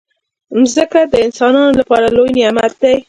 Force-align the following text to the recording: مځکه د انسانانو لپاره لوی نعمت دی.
مځکه 0.59 1.01
د 1.11 1.13
انسانانو 1.25 1.77
لپاره 1.79 2.07
لوی 2.15 2.31
نعمت 2.37 2.73
دی. 2.81 2.95